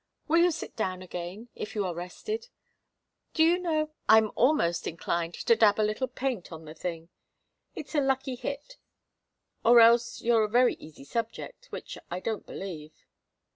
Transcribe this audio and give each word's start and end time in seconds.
Will 0.27 0.39
you 0.41 0.49
sit 0.49 0.75
down 0.75 1.03
again, 1.03 1.49
if 1.53 1.75
you 1.75 1.85
are 1.85 1.93
rested? 1.93 2.47
Do 3.35 3.43
you 3.43 3.59
know, 3.59 3.91
I'm 4.09 4.31
almost 4.33 4.87
inclined 4.87 5.35
to 5.35 5.55
dab 5.55 5.79
a 5.79 5.83
little 5.85 6.07
paint 6.07 6.51
on 6.51 6.65
the 6.65 6.73
thing 6.73 7.09
it's 7.75 7.93
a 7.93 8.01
lucky 8.01 8.33
hit 8.33 8.77
or 9.63 9.79
else 9.79 10.19
you're 10.19 10.43
a 10.43 10.49
very 10.49 10.73
easy 10.79 11.03
subject, 11.03 11.67
which 11.67 11.99
I 12.09 12.19
don't 12.19 12.47
believe." 12.47 12.99